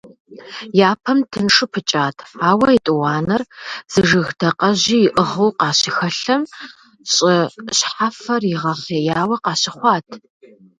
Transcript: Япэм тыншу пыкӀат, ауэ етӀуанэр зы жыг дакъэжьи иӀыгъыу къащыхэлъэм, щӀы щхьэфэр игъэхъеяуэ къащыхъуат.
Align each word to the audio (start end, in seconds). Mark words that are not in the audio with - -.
Япэм 0.91 1.19
тыншу 1.31 1.65
пыкӀат, 1.73 2.17
ауэ 2.49 2.67
етӀуанэр 2.77 3.41
зы 3.91 4.01
жыг 4.09 4.29
дакъэжьи 4.39 4.97
иӀыгъыу 5.07 5.51
къащыхэлъэм, 5.59 6.41
щӀы 7.11 7.35
щхьэфэр 7.77 8.41
игъэхъеяуэ 8.53 9.37
къащыхъуат. 9.43 10.05